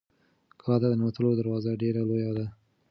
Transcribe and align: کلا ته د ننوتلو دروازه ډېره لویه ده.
کلا 0.59 0.75
ته 0.81 0.87
د 0.89 0.93
ننوتلو 0.97 1.31
دروازه 1.39 1.71
ډېره 1.81 2.01
لویه 2.09 2.31
ده. 2.37 2.45